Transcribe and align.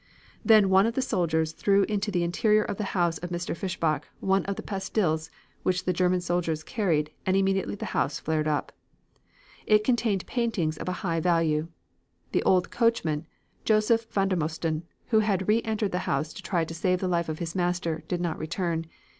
Then 0.43 0.71
one 0.71 0.87
of 0.87 0.95
the 0.95 1.01
soldiers 1.03 1.51
threw 1.51 1.83
into 1.83 2.09
the 2.09 2.23
interior 2.23 2.63
of 2.63 2.77
the 2.77 2.85
house 2.97 3.19
of 3.19 3.29
Mr. 3.29 3.55
Fishbach 3.55 4.05
one 4.19 4.43
of 4.45 4.55
the 4.55 4.63
pastils 4.63 5.29
which 5.61 5.85
the 5.85 5.93
German 5.93 6.21
soldiers 6.21 6.63
carried 6.63 7.11
and 7.23 7.37
immediately 7.37 7.75
the 7.75 7.85
house 7.93 8.19
flared 8.19 8.47
up. 8.47 8.71
It 9.67 9.83
contained 9.83 10.25
paintings 10.25 10.77
of 10.79 10.89
a 10.89 11.05
high 11.05 11.19
value. 11.19 11.67
The 12.31 12.41
old 12.41 12.71
coachman, 12.71 13.27
Joseph 13.63 14.07
Vandermosten, 14.11 14.85
who 15.09 15.19
had 15.19 15.47
re 15.47 15.61
entered 15.61 15.91
the 15.91 15.99
house 16.09 16.33
to 16.33 16.41
try 16.41 16.65
to 16.65 16.73
save 16.73 16.99
the 16.99 17.07
life 17.07 17.29
of 17.29 17.37
his 17.37 17.53
master, 17.53 18.01
did 18.07 18.21
not 18.21 18.39
return. 18.39 18.87